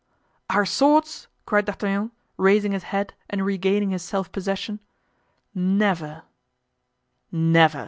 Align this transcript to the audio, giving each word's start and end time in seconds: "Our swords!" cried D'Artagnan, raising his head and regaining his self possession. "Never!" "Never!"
"Our 0.49 0.65
swords!" 0.65 1.27
cried 1.45 1.65
D'Artagnan, 1.65 2.09
raising 2.35 2.71
his 2.71 2.85
head 2.89 3.13
and 3.29 3.45
regaining 3.45 3.91
his 3.91 4.01
self 4.01 4.31
possession. 4.31 4.79
"Never!" 5.53 6.23
"Never!" 7.31 7.79